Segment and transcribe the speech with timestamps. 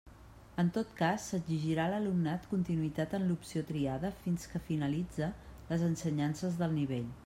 [0.61, 5.33] En tot cas, s'exigirà a l'alumnat continuïtat en l'opció triada fins que finalitze
[5.73, 7.11] les ensenyances del nivell.